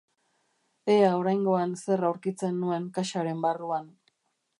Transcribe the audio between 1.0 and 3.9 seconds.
oraingoan zer aurkitzen nuen kaxaren barruan.